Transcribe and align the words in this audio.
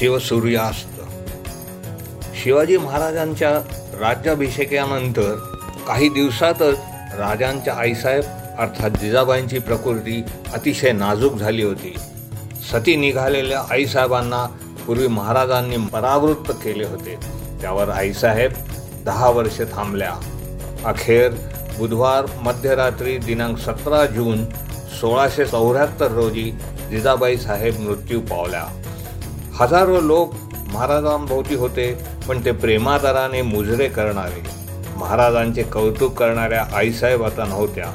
शिवसूर्यास्त. 0.00 1.00
शिवाजी 2.42 2.76
महाराजांच्या 2.76 3.50
राज्याभिषेकानंतर 4.00 5.34
काही 5.88 6.08
दिवसातच 6.08 6.78
राजांच्या 7.18 7.74
आईसाहेब 7.74 8.22
अर्थात 8.58 8.90
जिजाबाईंची 8.90 9.58
प्रकृती 9.58 10.24
अतिशय 10.52 10.92
नाजूक 10.92 11.34
झाली 11.34 11.62
होती. 11.62 11.96
सती 12.72 12.96
निघालेल्या 12.96 13.62
आईसाहेबांना 13.70 14.46
पूर्वी 14.86 15.06
महाराजांनी 15.06 15.76
परावृत्त 15.76 16.50
केले 16.50 16.84
होते. 16.84 17.18
त्यावर 17.60 17.88
आईसाहेब 17.88 18.52
दहा 19.04 19.30
वर्षे 19.30 19.64
थांबल्या. 19.64 20.14
अखेर 20.84 21.30
बुधवार 21.78 22.26
मध्यरात्री 22.42 23.18
दिनांक 23.18 23.58
सतरा 23.58 24.06
जून 24.06 24.44
सोळाशे 25.00 25.44
चौऱ्याहत्तर 25.44 26.10
रोजी 26.10 26.50
जिजाबाई 26.90 27.36
साहेब 27.36 27.80
मृत्यू 27.80 28.20
पावल्या. 28.20 28.66
हजारो 29.60 30.00
लोक 30.00 30.34
महाराजांभोवती 30.72 31.54
होते 31.54 31.92
पण 32.28 32.44
ते 32.44 32.52
प्रेमादराने 32.52 33.42
मुजरे 33.42 33.88
करणारे. 33.88 34.42
महाराजांचे 34.96 35.62
कौतुक 35.62 36.12
करणाऱ्या 36.18 36.64
आईसाहेब 36.76 37.24
आता 37.24 37.44
नव्हत्या. 37.44 37.86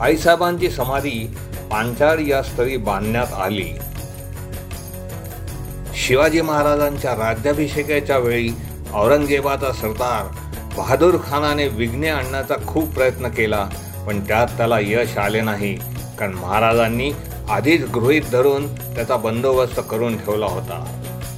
आईसाहेबांची 0.00 0.70
समाधी 0.70 1.26
पांचाळ 1.70 2.20
या 2.20 2.42
स्थळी 2.42 2.76
बांधण्यात 2.76 3.32
आली. 3.34 3.72
शिवाजी 6.04 6.40
महाराजांच्या 6.40 7.14
राज्याभिषेकाच्या 7.16 8.18
वेळी 8.18 8.50
औरंगजेबाचा 8.94 9.72
सरदार 9.72 10.26
बहादूर 10.76 11.16
खानाने 11.24 11.68
विघ्ने 11.68 12.08
आणण्याचा 12.08 12.54
खूप 12.66 12.94
प्रयत्न 12.94 13.28
केला 13.28 13.68
पण 14.06 14.20
त्यात 14.20 14.56
त्याला 14.56 14.78
यश 14.80 15.16
आले 15.18 15.40
नाही 15.40 15.74
कारण 16.18 16.34
महाराजांनी 16.34 17.10
आधीच 17.50 17.84
गृहीत 17.84 18.22
धरून 18.32 18.66
त्याचा 18.76 19.16
बंदोबस्त 19.16 19.80
करून 19.90 20.16
ठेवला 20.16 20.46
होता. 20.46 20.84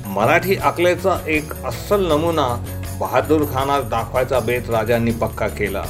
मराठी 0.06 0.56
अकलेचा 0.56 1.18
एक 1.26 1.52
अस्सल 1.64 2.06
नमुना 2.06 2.46
बहादूर 3.00 3.44
खानास 3.44 3.84
दाखवायचा 3.84 4.38
बेत 4.38 4.70
राजांनी 4.70 5.10
पक्का 5.10 5.48
केला. 5.48 5.82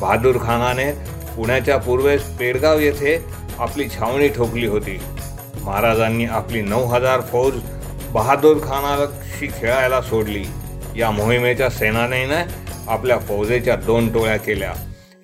बहादूर 0.00 0.36
खानाने 0.36 0.92
पुण्याच्या 1.36 1.76
पूर्वेस 1.76 2.22
पेडगाव 2.22 2.78
येथे 2.78 3.24
आपली 3.58 3.88
छावणी 3.88 4.28
ठोकली 4.28 4.66
होती. 4.66 4.98
महाराजांनी 5.62 6.24
आपली 6.24 6.60
नऊ 6.60 6.84
हजार 6.84 7.20
फौज 7.20 7.54
बहादूर 8.12 8.56
खानाशी 8.56 9.46
खेळायला 9.46 10.00
सोडली. 10.00 10.44
या 10.96 11.10
मोहिमेच्या 11.10 11.70
सेनानीने 11.70 12.42
आपल्या 12.88 13.18
फौजेच्या 13.18 13.76
दोन 13.76 14.12
टोळ्या 14.12 14.36
केल्या. 14.36 14.72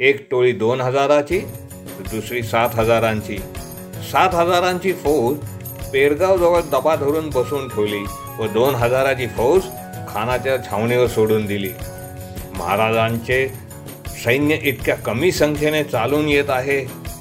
एक 0.00 0.28
टोळी 0.30 0.52
दोन 0.52 0.80
हजाराची 0.80 1.38
दुसरी 2.10 2.42
सात 2.42 2.68
हजारांची. 2.74 3.38
सात 4.12 4.34
हजारांची 4.34 4.92
फौज 4.92 5.36
पेरगावजवळ 5.92 6.60
दबा 6.72 6.94
धरून 6.96 7.28
बसून 7.30 7.68
ठेवली 7.68 8.04
व 8.38 8.46
दोन 8.46 8.74
हजाराची 8.74 9.26
फौज 9.26 9.62
खानाच्या 10.08 10.56
छावणीवर 10.64 11.06
सोडून 11.06 11.46
दिली. 11.46 11.70
महाराजांचे 12.54 13.46
सैन्य 14.24 14.56
इतक्या 14.62 14.94
कमी 14.94 15.32
संख्येने 15.32 15.84
चालून 15.84 16.28
येत 16.28 16.44
आहे 16.48 16.78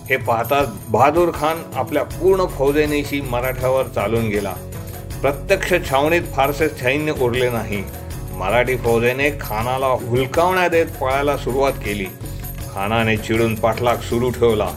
हे 0.10 0.18
पाहता 0.18 0.64
बहादूर 0.88 1.32
खान 1.34 1.62
आपल्या 1.76 2.04
पूर्ण 2.04 2.46
फौजेनेशी 2.46 3.22
मराठ्यावर 3.22 3.88
चालून 3.96 4.28
गेला. 4.28 4.54
प्रत्यक्ष 5.22 5.74
छावणीत 5.90 6.22
फारसे 6.36 6.70
सैन्य 6.70 7.14
उरले 7.22 7.50
नाही. 7.50 7.84
मराठी 8.34 8.78
फौजेने 8.78 9.30
खानाला 9.42 9.88
हुलकावण्या 9.88 10.68
देत 10.68 10.86
पळायला 11.02 11.38
सुरुवात 11.38 11.74
केली. 11.86 12.06
खानाने 12.74 13.18
चिडून 13.18 13.56
पाठलाग 13.56 13.98
सुरू 13.98 14.30
ठेवला. 14.30 14.68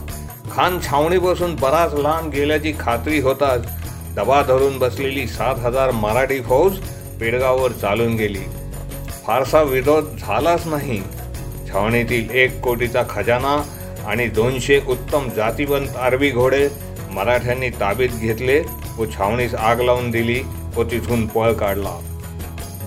खान 0.51 0.77
छावणीपासून 0.83 1.55
बराच 1.55 1.93
लांब 1.93 2.29
गेल्याची 2.31 2.73
खात्री 2.79 3.19
होताच 3.19 3.65
दबा 4.15 4.41
धरून 4.41 4.77
बसलेली 4.79 5.25
सात 5.27 5.59
हजार 5.65 5.91
मराठी 5.91 6.39
फौज 6.41 6.77
पेडगाववर 7.19 7.71
चालून 7.71 8.15
गेली. 8.15 8.43
फारसा 9.25 9.61
विरोध 9.61 10.05
झालाच 10.19 10.65
नाही. 10.67 11.01
छावणीतील 11.69 12.29
एक 12.31 12.59
कोटीचा 12.61 13.01
खजाना 13.09 13.55
आणि 14.07 14.25
दोनशे 14.27 14.79
उत्तम 14.89 15.29
जातीवंत 15.35 15.95
अरबी 15.97 16.29
घोडे 16.31 16.67
मराठ्यांनी 17.11 17.69
ताब्यात 17.69 18.19
घेतले 18.19 18.59
व 18.97 19.05
छावणीस 19.13 19.55
आग 19.55 19.81
लावून 19.81 20.09
दिली 20.11 20.41
व 20.75 20.83
तिथून 20.91 21.25
पळ 21.27 21.53
काढला. 21.53 21.97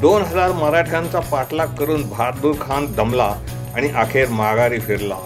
दोन 0.01 0.23
हजार 0.23 0.53
मराठ्यांचा 0.53 1.21
पाठलाग 1.21 1.75
करून 1.79 2.03
बहादूर 2.09 2.55
खान 2.61 2.87
दमला 2.97 3.33
आणि 3.75 3.89
अखेर 3.89 4.29
माघारी 4.29 4.81
फिरला. 4.81 5.19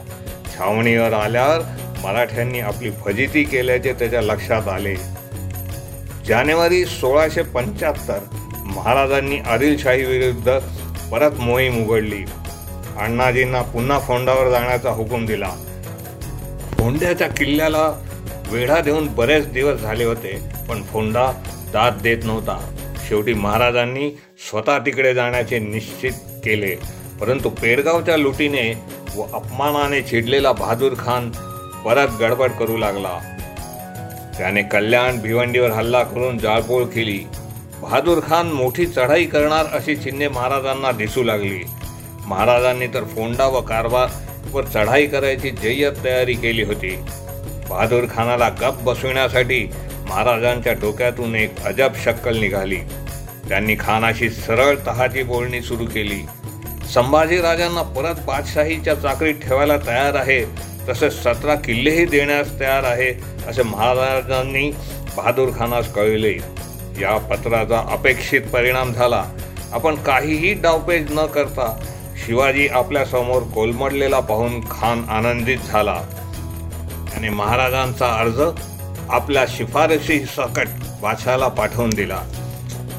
छावणीवर 0.56 1.12
आल्यावर 1.12 1.62
मराठ्यांनी 2.04 2.60
आपली 2.60 2.90
फजिती 2.90 3.44
केल्याचे 3.44 3.92
त्याच्या 3.92 4.22
लक्षात 4.22 4.68
आले. 4.68 4.94
जानेवारी 6.26 6.84
सोळाशे 6.84 7.42
पंच्याहत्तर 7.42 8.18
महाराजांनी 8.64 9.38
आदिलशाही 9.38 10.04
विरुद्ध 10.04 10.58
परत 11.12 11.30
मोहीम 11.32 11.84
उघडली. 11.84 12.24
अण्णाजींना 12.98 13.62
पुन्हा 13.62 13.98
फोंडावर 13.98 14.50
जाण्याचा 14.50 14.90
हुकूम 14.90 15.26
दिला. 15.26 15.50
फोंड्याच्या 16.78 17.28
किल्ल्याला 17.28 18.04
वेढा 18.50 18.80
देऊन 18.80 19.08
बरेच 19.14 19.52
दिवस 19.52 19.80
झाले 19.80 20.04
होते 20.04 20.38
पण 20.68 20.82
फोंडा 20.82 21.32
दाद 21.72 21.98
देत 22.02 22.18
नव्हता. 22.24 22.74
शेवटी 23.08 23.34
महाराजांनी 23.34 24.10
स्वतः 24.50 24.78
तिकडे 24.78 25.14
जाण्याचे 25.14 25.58
निश्चित 25.58 26.12
केले. 26.44 26.76
परंतु 27.20 27.48
पेडगावच्या 27.48 28.16
लुटीने 28.16 28.72
व 29.16 29.22
अपमानाने 29.32 30.02
चिडलेला 30.02 30.52
बहादूर 30.52 30.92
खान 30.92 31.30
परत 31.84 32.08
गडबड 32.20 32.50
करू 32.50 32.76
लागला. 32.76 33.18
त्याने 34.38 34.62
कल्याण 34.62 35.20
भिवंडीवर 35.20 35.70
हल्ला 35.70 36.02
करून 36.02 36.38
जाळपोळ 36.38 36.84
केली. 36.84 37.24
बहादूर 37.80 38.18
खान 38.28 38.46
मोठी 38.46 38.86
चढाई 38.86 39.24
करणार 39.24 39.66
अशी 39.72 39.96
चिन्हे 39.96 40.28
महाराजांना 40.28 40.92
दिसू 40.92 41.22
लागली. 41.22 41.64
महाराजांनी 42.26 42.86
तर 42.86 43.04
फोंडा 43.04 43.46
व 43.46 43.60
कारभार 43.60 44.08
वर 44.52 44.64
चढाई 44.64 45.06
करायची 45.06 45.50
जय्यत 45.50 45.92
तयारी 46.04 46.34
केली 46.34 46.62
होती. 46.62 46.96
बहादूर 47.68 48.04
खानाला 48.14 48.48
गप 48.48 48.82
बसविण्यासाठी 48.82 49.70
महाराजांच्या 50.06 50.72
डोक्यातून 50.72 51.34
एक 51.34 51.64
अजब 51.64 51.92
शक्कल 52.04 52.38
निघाली. 52.38 52.78
त्यांनी 53.48 53.76
खानाशी 53.80 54.30
सरळ 54.30 54.76
तहाची 54.86 55.22
बोलणी 55.22 55.62
सुरू 55.62 55.84
केली. 55.84 56.26
संभाजी 56.94 57.40
राजांना 57.40 57.82
परत 57.82 58.14
बादशाहीच्या 58.26 58.94
चाकरीत 58.94 59.34
ठेवायला 59.34 59.76
तयार 59.76 60.14
आहे. 60.14 60.67
तसेच 60.88 61.12
सतरा 61.22 61.54
किल्लेही 61.54 62.04
देण्यास 62.04 62.60
तयार 62.60 62.84
आहे 62.84 63.12
असे 63.48 63.62
महाराजांनी 63.62 64.70
बहादूर 65.16 65.48
खानास 65.58 65.92
कळविले 65.92 66.32
या 67.00 67.16
पत्राचा 67.16 67.78
अपेक्षित 67.90 68.42
परिणाम 68.42 68.92
झाला. 68.92 69.24
आपण 69.72 69.94
काहीही 69.94 70.52
डावपेज 70.54 71.06
न 71.10 71.26
करता 71.26 71.66
शिवाजी 72.26 72.68
आपल्यासमोर 72.68 73.42
कोलमडलेला 73.42 74.20
पाहून 74.20 74.60
खान 74.60 75.04
आनंदित 75.08 75.58
झाला. 75.58 76.00
त्याने 77.10 77.28
महाराजांचा 77.28 78.12
अर्ज 78.14 78.40
आपल्या 79.10 79.44
शिफारशी 79.48 80.18
सकट 80.20 80.68
बादशाला 81.02 81.48
पाठवून 81.48 81.90
दिला. 81.90 82.22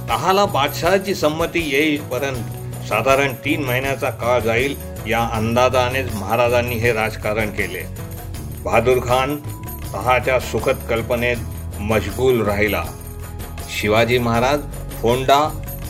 तहाला 0.09 0.45
बादशहाची 0.45 1.15
संमती 1.15 1.69
येईपर्यंत 1.71 2.87
साधारण 2.87 3.33
तीन 3.45 3.63
महिन्याचा 3.63 4.09
काळ 4.09 4.39
जाईल 4.39 4.75
या 5.07 5.29
अंदाजानेच 5.33 6.13
महाराजांनी 6.13 6.75
हे 6.75 6.93
राजकारण 6.93 7.49
केले. 7.49 7.83
बहादूर 8.63 8.97
खान 8.97 9.35
तहाच्या 9.93 10.39
सुखद 10.39 10.75
कल्पनेत 10.89 11.37
मशगूल 11.79 12.41
राहिला. 12.41 12.83
शिवाजी 13.79 14.17
महाराज 14.17 14.59
फोंडा 15.01 15.39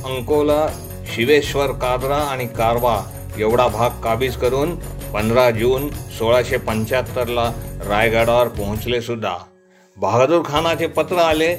अंकोला 0.06 0.68
शिवेश्वर 1.16 1.72
कादरा 1.72 2.16
आणि 2.16 2.48
कारवा 2.48 3.02
एवढा 3.38 3.68
भाग 3.68 3.90
काबीज 3.90 4.36
करून 4.36 4.76
पंधरा 5.14 5.52
जून 5.52 5.90
सोळाशे 5.90 6.58
पंच्याहत्तरला 6.58 7.52
रायगडावर 7.88 8.48
पोहोचले 8.48 9.02
सुद्धा. 9.02 9.38
बहादूर 9.98 10.42
खानाचे 10.46 10.88
पत्र 10.88 11.16
आले 11.16 11.56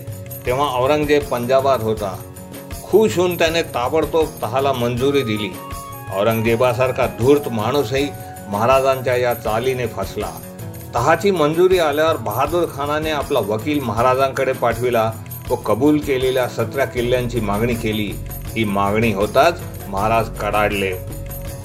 तेव्हा 0.47 0.67
औरंगजेब 0.67 1.23
पंजाबात 1.23 1.79
होता. 1.83 2.17
खुश 2.85 3.19
होऊन 3.19 3.39
त्याने 3.39 3.63
ताबडतोब 3.63 4.27
तहाला 4.43 4.73
मंजुरी 4.73 5.23
दिली. 5.23 5.51
औरंगजेबासारखा 6.15 7.07
धूर्त 7.07 7.49
माणूसही 7.49 8.09
महाराजांच्या 8.49 9.17
या 9.17 9.35
चालीने 9.35 9.87
फसला. 9.87 10.31
तहाची 10.95 11.31
मंजुरी 11.31 11.79
आल्यावर 11.79 12.17
बहादूर 12.17 12.65
खानाने 12.77 13.11
आपला 13.11 13.39
वकील 13.39 13.81
महाराजांकडे 13.81 14.53
पाठविला 14.53 15.13
व 15.51 15.55
कबूल 15.55 15.99
केलेल्या 15.99 16.49
सतरा 16.49 16.85
किल्ल्यांची 16.85 17.41
मागणी 17.41 17.75
केली. 17.75 18.13
ही 18.57 18.65
मागणी 18.65 19.13
होताच 19.13 19.61
महाराज 19.89 20.29
कडाडले. 20.39 20.93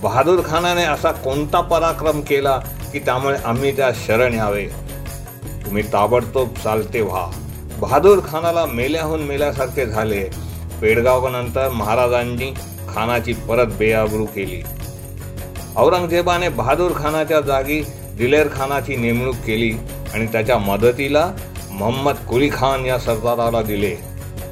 बहादूर 0.02 0.40
खानाने 0.46 0.84
असा 0.84 1.12
कोणता 1.12 1.62
पराक्रम 1.62 2.22
केला 2.22 2.60
की 2.94 3.00
त्यामुळे 3.00 3.38
आम्ही 3.46 3.76
त्या 3.76 3.90
शरण 4.06 4.34
यावे? 4.34 4.66
तुम्ही 5.66 5.84
ताबडतोब 5.84 6.50
चालते 6.64 7.02
व्हा. 7.02 7.32
बहादूर 7.80 8.20
खानाला 8.20 8.66
मेल्याहून 8.66 9.22
मेल्यासारखे 9.22 9.86
झाले. 9.86 10.24
पेडगावनंतर 10.82 11.70
महाराजांनी 11.70 12.54
खानाची 12.96 13.34
परत 13.34 13.68
बेआबरू 13.80 14.26
केली. 14.26 14.62
औरंगजेबाने 15.78 16.50
बहादूर 16.50 16.92
खानाच्या 16.98 17.42
जागी 17.42 17.80
दिलेर 18.18 18.48
खानाची 18.56 18.96
नेमणूक 18.96 19.36
केली 19.46 19.72
आणि 20.14 20.26
त्याच्या 20.26 20.58
मदतीला 20.58 21.32
मोहम्मद 21.72 22.16
कुली 22.30 22.50
खान 22.54 22.86
या 22.86 23.00
सरदाराला 23.00 23.62
दिले. 23.62 23.96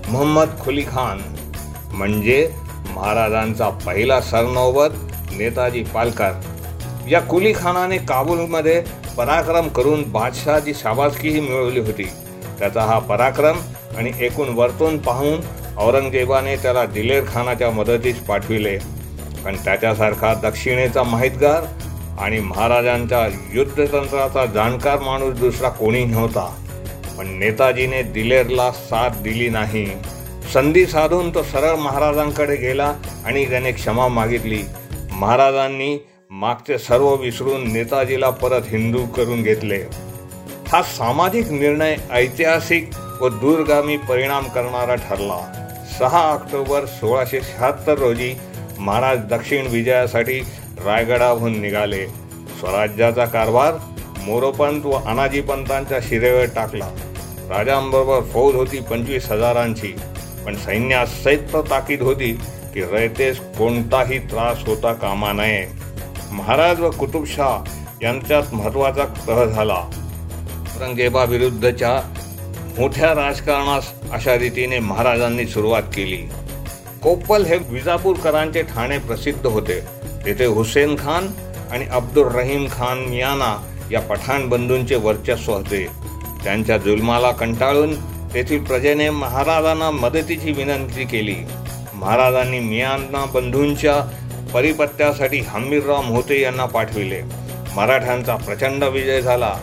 मोहम्मद 0.07 0.49
खुली 0.59 0.83
खान 0.83 1.21
म्हणजे 1.91 2.51
महाराजांचा 2.95 3.69
पहिला 3.69 4.21
सरनौबत 4.21 4.97
नेताजी 5.37 5.83
पालकर. 5.83 6.31
या 7.09 7.19
कुली 7.21 7.53
खानाने 7.55 7.97
काबूलमध्ये 7.97 8.83
पराक्रम 9.17 9.67
करून 9.67 10.03
बादशहाची 10.11 10.73
शाबासकीही 10.73 11.39
मिळवली 11.39 11.79
होती. 11.79 12.09
त्याचा 12.59 12.81
हा 12.81 12.99
पराक्रम 12.99 13.57
आणि 13.97 14.11
एकूण 14.19 14.49
वर्तून 14.49 14.97
पाहून 14.97 15.39
औरंगजेबाने 15.77 16.55
त्याला 16.55 16.85
दिलेर 16.85 17.23
खानाच्या 17.27 17.71
मदतीस 17.71 18.19
पाठविले. 18.19 18.77
पण 19.45 19.55
त्याच्यासारखा 19.55 20.33
दक्षिणेचा 20.33 21.03
माहितगार 21.03 21.63
आणि 22.19 22.39
महाराजांच्या 22.39 23.27
युद्धतंत्राचा 23.53 24.45
जाणकार 24.45 24.99
माणूस 24.99 25.39
दुसरा 25.39 25.69
कोणी 25.69 26.05
नव्हता. 26.05 26.55
पण 27.17 27.27
नेताजीने 27.39 28.03
दिलेरला 28.03 28.71
साथ 28.71 29.09
दिली 29.09 29.49
नाही. 29.49 29.87
संधी 30.53 30.85
साधून 30.85 31.35
तो 31.35 31.43
सरळ 31.43 31.75
महाराजांकडे 31.75 32.55
गेला 32.55 32.93
आणि 33.25 33.49
त्याने 33.49 33.71
क्षमा 33.71 34.07
मागितली. 34.07 34.61
महाराजांनी 35.11 35.97
मागचे 36.31 36.77
सर्व 36.77 37.15
विसरून 37.15 37.73
नेताजीला 37.73 38.29
परत 38.29 38.61
हिंदू 38.67 39.05
करून 39.05 39.43
घेतले. 39.43 39.83
हा 40.67 40.81
सामाजिक 40.81 41.51
निर्णय 41.51 41.95
ऐतिहासिक 42.11 42.89
व 43.21 43.29
दूरगामी 43.29 43.97
परिणाम 43.97 44.43
करणारा 44.43 44.95
ठरला. 44.95 45.62
सहा 45.99 46.19
ऑक्टोबर 46.33 46.85
सोळाशे 46.85 47.39
शहात्तर 47.41 47.97
रोजी 47.97 48.33
महाराज 48.79 49.19
दक्षिण 49.29 49.67
विजयासाठी 49.67 50.39
रायगडाहून 50.85 51.59
निघाले. 51.61 52.05
स्वराज्याचा 52.59 53.25
कारभार 53.25 53.73
मोरोपंत 54.25 54.85
व 54.85 54.99
अनाजीपंतांच्या 55.05 55.99
शिरेवर 56.03 56.45
टाकला. 56.45 56.87
राजांबरोबर 57.49 58.21
फौज 58.23 58.55
होती 58.55 58.79
पंचवीस 58.79 59.31
हजारांची 59.31 59.93
पण 60.45 60.55
सैन्यात 60.55 61.07
सैत्र 61.23 61.61
ताकीद 61.61 62.01
होती 62.01 62.31
की 62.73 62.83
रयतेस 62.91 63.39
कोणताही 63.57 64.19
त्रास 64.19 64.67
होता 64.67 64.93
कामा 64.93 65.31
नये. 65.31 65.65
महाराज 66.31 66.79
व 66.79 66.89
कुतुबशाह 66.89 67.71
यांच्यात 68.01 68.53
महत्त्वाचा 68.53 69.05
तह 69.27 69.43
झाला. 69.45 69.81
औरंगजेबाविरुद्धच्या 70.75 71.99
मोठ्या 72.79 73.13
राजकारणास 73.15 73.91
अशा 74.11 74.37
रीतीने 74.37 74.79
महाराजांनी 74.79 75.45
सुरुवात 75.45 75.83
केली. 75.83 76.17
कोप्पल 77.03 77.45
हे 77.45 77.57
विजापूरकरांचे 77.69 78.61
ठाणे 78.61 78.97
प्रसिद्ध 78.97 79.45
होते. 79.45 79.79
तेथे 80.25 80.45
हुसेन 80.45 80.95
खान 80.95 81.27
आणि 81.71 81.85
अब्दुल 81.91 82.27
रहीम 82.27 82.67
खान 82.67 82.99
मियाना 82.99 83.63
या 83.91 84.01
पठाण 84.01 84.49
बंधूंचे 84.49 84.95
वर्चस्व 84.95 85.53
होते. 85.53 85.87
त्यांच्या 86.43 86.77
जुलमाला 86.77 87.31
कंटाळून 87.31 87.95
तेथील 88.33 88.63
प्रजेने 88.63 89.09
महाराजांना 89.09 89.91
मदतीची 89.91 90.51
विनंती 90.51 91.03
केली. 91.03 91.35
महाराजांनी 91.93 92.59
मियांना 92.59 93.25
बंधूंच्या 93.25 94.01
परिपत्यासाठी 94.53 95.39
हमीरराव 95.39 96.01
मोहते 96.01 96.41
यांना 96.41 96.65
पाठविले. 96.65 97.21
मराठ्यांचा 97.75 98.35
प्रचंड 98.35 98.83
विजय 98.83 99.21
झाला. 99.21 99.55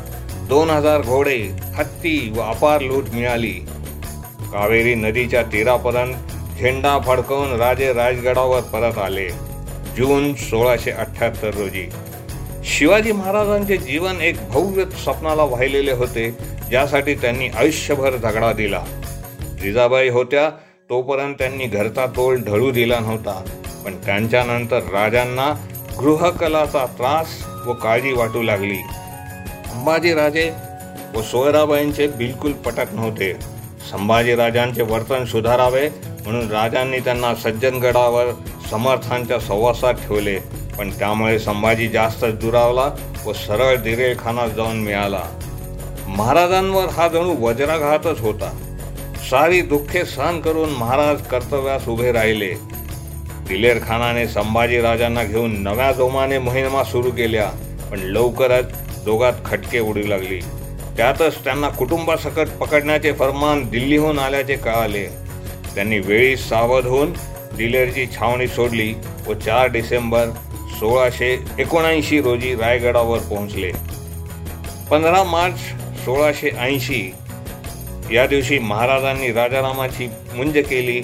दोन 0.50 0.70
हजार 0.70 1.02
घोडे 1.02 1.36
हत्ती 1.74 2.32
व 2.36 2.40
अपार 2.42 2.80
लूट 2.80 3.08
मिळाली. 3.12 3.52
कावेरी 4.52 4.94
नदीच्या 4.94 5.42
तीरापर्यंत 5.42 6.58
झेंडा 6.58 6.96
फडकवून 6.98 7.52
राजे 7.60 7.92
राजगडावर 7.92 8.60
परत 8.72 8.98
आले 8.98 9.28
जून 9.96 10.32
सोळाशे 10.34 10.90
अठ्ठ्याहत्तर 10.90 11.54
रोजी. 11.54 11.86
शिवाजी 12.64 13.12
महाराजांचे 13.12 13.76
जीवन 13.76 14.20
एक 14.20 14.36
भव्य 14.50 14.84
स्वप्नाला 15.04 15.42
वाहिलेले 15.42 15.92
होते 15.92 16.28
ज्यासाठी 16.70 17.14
त्यांनी 17.14 17.48
आयुष्यभर 17.48 18.16
झगडा 18.16 18.52
दिला. 18.52 18.84
जिजाबाई 19.62 20.08
होत्या 20.08 20.48
तोपर्यंत 20.90 21.34
त्यांनी 21.34 21.66
घरचा 21.66 22.06
तोल 22.06 22.42
ढळू 22.46 22.70
दिला 22.70 22.98
नव्हता 22.98 23.42
पण 23.84 23.96
त्यांच्यानंतर 24.06 24.90
राजांना 24.92 25.52
गृहकलाचा 25.98 26.84
त्रास 26.98 27.44
व 27.66 27.72
काळजी 27.72 28.12
वाटू 28.12 28.42
लागली. 28.42 28.78
संभाजीराजे 29.80 30.52
व 31.14 31.22
सोयराबाईंचे 31.22 32.06
बिलकुल 32.06 32.52
पटत 32.52 32.92
नव्हते. 32.92 33.32
संभाजीराजांचे 33.90 34.82
वर्तन 34.82 35.24
सुधारावे 35.24 35.88
म्हणून 36.26 36.50
राजांनी 36.50 36.98
त्यांना 36.98 37.34
सज्जनगडावर 37.34 38.26
समर्थांच्या 38.70 39.40
सहवासात 39.40 39.94
ठेवले. 39.94 40.38
पण 40.78 40.90
त्यामुळे 40.90 41.38
संभाजी 41.38 41.88
जास्तच 41.88 42.34
दुरावला 42.34 42.90
व 43.26 43.32
सरळ 43.32 43.76
दिरेखानात 43.76 44.48
जाऊन 44.48 44.76
मिळाला. 44.76 45.22
महाराजांवर 46.08 46.86
हा 46.86 47.08
जणू 47.08 47.46
वज्राघातच 47.46 48.20
होता. 48.20 48.52
सारी 49.30 49.60
दुःखे 49.60 50.04
सहन 50.04 50.40
करून 50.40 50.70
महाराज 50.70 51.22
कर्तव्यास 51.22 51.88
उभे 51.88 52.12
राहिले. 52.12 52.54
दिलेर 53.48 53.78
खानाने 53.86 54.28
संभाजी 54.28 54.80
राजांना 54.80 55.24
घेऊन 55.24 55.62
नव्या 55.62 55.92
जोमाने 55.92 56.38
मोहिमा 56.38 56.84
सुरू 56.84 57.10
केल्या. 57.10 57.50
पण 57.90 57.98
लवकरच 57.98 58.79
दोघात 59.04 59.32
खटके 59.44 59.78
उडू 59.78 60.06
लागली. 60.06 60.40
त्यातच 60.96 61.44
त्यांना 61.44 61.68
कुटुंबासकट 61.68 62.48
पकडण्याचे 62.48 63.12
फरमान 63.12 63.64
दिल्लीहून 63.70 64.18
आल्याचे 64.18 64.56
कळाले. 64.56 65.06
त्यांनी 65.74 65.98
वेळी 65.98 66.36
सावध 66.36 66.86
होऊन 66.86 67.12
दिलेरची 67.56 68.06
छावणी 68.06 68.48
सोडली 68.48 68.94
व 69.26 69.32
चार 69.34 69.66
डिसेंबर 69.66 70.26
सोळाशे 70.80 71.38
एकोणऐंशी 71.58 72.20
रोजी 72.22 72.54
रायगडावर 72.54 73.18
पोहोचले. 73.18 73.72
पंधरा 74.90 75.24
मार्च 75.24 75.58
सोळाशे 76.04 76.50
ऐंशी 76.50 77.14
या 78.12 78.26
दिवशी 78.26 78.58
महाराजांनी 78.58 79.32
राजारामाची 79.32 80.08
मुंज 80.34 80.58
केली. 80.58 81.00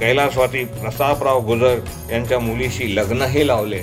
कैलासवाती 0.00 0.64
प्रतापराव 0.64 1.40
गुजर 1.40 1.78
यांच्या 2.10 2.38
मुलीशी 2.38 2.96
लग्नही 2.96 3.46
लावले. 3.46 3.80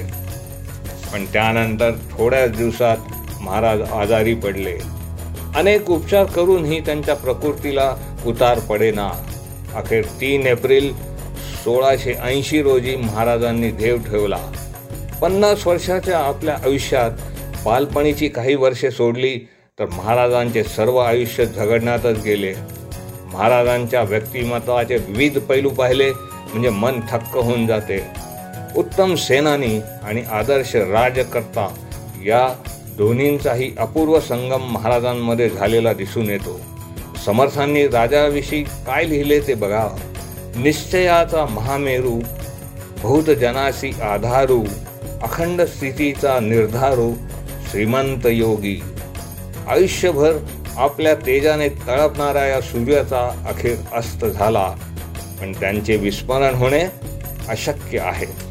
पण 1.14 1.26
त्यानंतर 1.26 1.92
थोड्याच 1.92 2.58
दिवसात 2.58 2.98
महाराज 3.42 3.82
आजारी 3.82 4.34
पडले. 4.34 4.78
अनेक 5.56 5.90
उपचार 5.90 6.26
करूनही 6.26 6.80
त्यांच्या 6.80 7.16
प्रकृतीला 7.16 7.96
उतार 8.26 8.60
पडेना. 8.60 9.12
अखेर 9.76 10.06
तीन 10.22 10.48
एप्रिल 10.48 10.94
सोळाशे 11.64 12.14
ऐंशी 12.24 12.62
रोजी 12.62 12.96
महाराजांनी 12.96 13.72
देव 13.72 13.98
ठेवला. 13.98 14.38
पन्नास 15.22 15.68
वर्षाच्या 15.68 16.20
आपल्या 16.20 16.56
आयुष्यात 16.56 17.12
बालपणीची 17.66 18.28
काही 18.28 18.56
वर्षे 18.56 18.92
सोडली 18.92 19.48
तर 19.80 19.86
महाराजांचे 19.86 20.64
सर्व 20.64 20.98
आयुष्य 20.98 21.46
झगडण्यातच 21.46 22.24
गेले. 22.24 22.54
महाराजांच्या 23.34 24.02
व्यक्तिमत्वाचे 24.02 24.98
विविध 24.98 25.38
पैलू 25.38 25.70
पाहिले 25.70 26.12
म्हणजे 26.12 26.70
मन 26.70 27.00
थक्क 27.10 27.38
होऊन 27.38 27.68
जाते. 27.68 28.08
उत्तम 28.76 29.16
सेनानी 29.16 29.80
आणि 30.04 30.24
आदर्श 30.32 30.76
राजकर्ता 30.76 31.68
या 32.26 32.48
दोन्हींचाही 33.00 33.72
अपूर्व 33.78 34.20
संगम 34.20 34.72
महाराजांमध्ये 34.72 35.50
झालेला 35.50 35.94
दिसून 35.94 36.30
येतो. 36.30 36.60
समर्थांनी 37.26 37.88
राजाविषयी 37.88 38.64
काय 38.64 39.10
लिहिले 39.10 39.40
ते 39.40 39.54
बघा. 39.54 39.88
निश्चयाचा 40.56 41.46
महामेरू 41.46 42.20
बहुतजनासी 43.04 43.92
आधारू 44.02 44.64
अखंड 45.22 45.62
स्थितीचा 45.62 46.40
निर्धारू 46.40 47.14
श्रीमंत 47.72 48.26
योगी. 48.26 48.82
आयुष्यभर 49.68 50.34
आपल्या 50.78 51.16
तेजाने 51.16 51.70
तळपणाऱ्या 51.70 52.46
या 52.46 52.62
सूर्याचा 52.62 53.46
अखेर 53.48 53.76
अस्त 53.94 54.26
झाला. 54.26 54.76
पण 55.42 55.52
त्यांचे 55.52 55.96
विस्मरण 55.96 56.56
होणे 56.56 56.84
अशक्य 57.48 58.00
आहे. 58.00 58.49